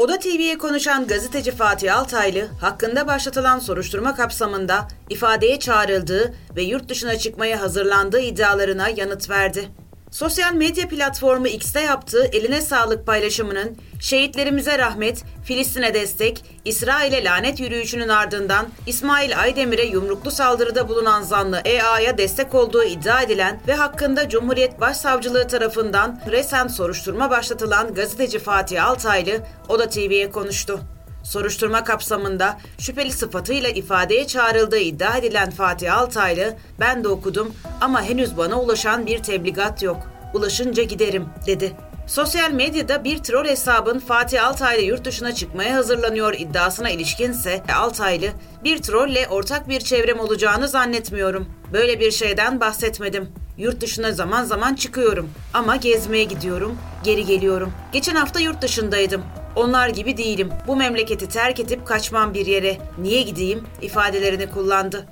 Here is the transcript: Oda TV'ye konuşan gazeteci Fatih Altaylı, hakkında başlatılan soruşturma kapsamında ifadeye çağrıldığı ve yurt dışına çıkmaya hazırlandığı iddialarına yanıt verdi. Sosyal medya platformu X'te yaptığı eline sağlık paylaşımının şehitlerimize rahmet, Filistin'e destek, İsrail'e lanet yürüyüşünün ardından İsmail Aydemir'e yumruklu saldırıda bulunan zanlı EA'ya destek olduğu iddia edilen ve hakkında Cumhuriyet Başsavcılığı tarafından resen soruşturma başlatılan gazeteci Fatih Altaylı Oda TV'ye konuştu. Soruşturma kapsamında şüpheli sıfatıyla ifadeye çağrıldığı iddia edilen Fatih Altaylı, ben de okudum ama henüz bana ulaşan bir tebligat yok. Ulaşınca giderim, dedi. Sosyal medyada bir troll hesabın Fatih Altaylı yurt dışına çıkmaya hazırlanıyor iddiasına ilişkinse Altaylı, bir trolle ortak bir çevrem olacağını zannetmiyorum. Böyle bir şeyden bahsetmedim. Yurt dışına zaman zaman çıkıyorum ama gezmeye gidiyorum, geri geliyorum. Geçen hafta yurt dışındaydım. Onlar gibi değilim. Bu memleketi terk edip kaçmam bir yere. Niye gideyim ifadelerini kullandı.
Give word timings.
Oda 0.00 0.18
TV'ye 0.18 0.58
konuşan 0.58 1.06
gazeteci 1.06 1.50
Fatih 1.50 1.98
Altaylı, 1.98 2.48
hakkında 2.60 3.06
başlatılan 3.06 3.58
soruşturma 3.58 4.14
kapsamında 4.14 4.88
ifadeye 5.10 5.58
çağrıldığı 5.58 6.34
ve 6.56 6.62
yurt 6.62 6.88
dışına 6.88 7.18
çıkmaya 7.18 7.60
hazırlandığı 7.60 8.20
iddialarına 8.20 8.88
yanıt 8.88 9.30
verdi. 9.30 9.68
Sosyal 10.10 10.54
medya 10.54 10.88
platformu 10.88 11.48
X'te 11.48 11.80
yaptığı 11.80 12.24
eline 12.24 12.60
sağlık 12.60 13.06
paylaşımının 13.06 13.76
şehitlerimize 14.00 14.78
rahmet, 14.78 15.24
Filistin'e 15.44 15.94
destek, 15.94 16.44
İsrail'e 16.64 17.24
lanet 17.24 17.60
yürüyüşünün 17.60 18.08
ardından 18.08 18.68
İsmail 18.86 19.40
Aydemir'e 19.40 19.84
yumruklu 19.84 20.30
saldırıda 20.30 20.88
bulunan 20.88 21.22
zanlı 21.22 21.62
EA'ya 21.64 22.18
destek 22.18 22.54
olduğu 22.54 22.84
iddia 22.84 23.22
edilen 23.22 23.60
ve 23.68 23.74
hakkında 23.74 24.28
Cumhuriyet 24.28 24.80
Başsavcılığı 24.80 25.48
tarafından 25.48 26.20
resen 26.30 26.66
soruşturma 26.66 27.30
başlatılan 27.30 27.94
gazeteci 27.94 28.38
Fatih 28.38 28.86
Altaylı 28.86 29.40
Oda 29.68 29.88
TV'ye 29.88 30.30
konuştu. 30.30 30.80
Soruşturma 31.30 31.84
kapsamında 31.84 32.58
şüpheli 32.78 33.12
sıfatıyla 33.12 33.68
ifadeye 33.68 34.26
çağrıldığı 34.26 34.78
iddia 34.78 35.16
edilen 35.16 35.50
Fatih 35.50 35.98
Altaylı, 35.98 36.56
ben 36.80 37.04
de 37.04 37.08
okudum 37.08 37.54
ama 37.80 38.02
henüz 38.02 38.36
bana 38.36 38.60
ulaşan 38.60 39.06
bir 39.06 39.22
tebligat 39.22 39.82
yok. 39.82 40.10
Ulaşınca 40.34 40.82
giderim, 40.82 41.28
dedi. 41.46 41.72
Sosyal 42.06 42.50
medyada 42.50 43.04
bir 43.04 43.18
troll 43.18 43.44
hesabın 43.44 43.98
Fatih 43.98 44.46
Altaylı 44.46 44.82
yurt 44.82 45.04
dışına 45.04 45.34
çıkmaya 45.34 45.76
hazırlanıyor 45.76 46.34
iddiasına 46.34 46.90
ilişkinse 46.90 47.62
Altaylı, 47.76 48.28
bir 48.64 48.82
trolle 48.82 49.28
ortak 49.28 49.68
bir 49.68 49.80
çevrem 49.80 50.20
olacağını 50.20 50.68
zannetmiyorum. 50.68 51.48
Böyle 51.72 52.00
bir 52.00 52.10
şeyden 52.10 52.60
bahsetmedim. 52.60 53.28
Yurt 53.58 53.80
dışına 53.80 54.12
zaman 54.12 54.44
zaman 54.44 54.74
çıkıyorum 54.74 55.30
ama 55.54 55.76
gezmeye 55.76 56.24
gidiyorum, 56.24 56.78
geri 57.04 57.24
geliyorum. 57.24 57.72
Geçen 57.92 58.14
hafta 58.14 58.40
yurt 58.40 58.62
dışındaydım. 58.62 59.22
Onlar 59.56 59.88
gibi 59.88 60.16
değilim. 60.16 60.48
Bu 60.66 60.76
memleketi 60.76 61.28
terk 61.28 61.60
edip 61.60 61.86
kaçmam 61.86 62.34
bir 62.34 62.46
yere. 62.46 62.76
Niye 62.98 63.22
gideyim 63.22 63.64
ifadelerini 63.82 64.50
kullandı. 64.50 65.06